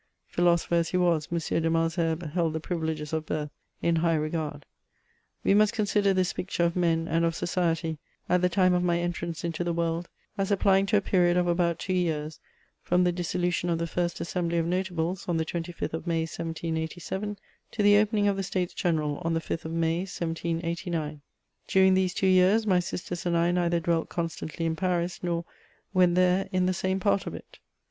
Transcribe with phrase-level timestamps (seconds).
[0.25, 1.37] Philosopher as he was, M.
[1.61, 3.51] de Malesherbes held the priyileges of birth
[3.83, 4.65] in high regard.
[5.43, 8.99] We must consider this picture of men and of society, at the time of my
[8.99, 10.09] entrance into the world,
[10.39, 12.39] as applying to a period of about two years
[12.81, 17.37] from the dissolution of the first Assembly of Notables, on the 25th of May, 1*787,
[17.69, 21.21] to the opening of the States General, on the 5th of May, 1 789.
[21.67, 25.45] During these two years, my sisters and I neither dwelt constantly in Paris, nor,
[25.91, 27.59] when there, in the same part of it.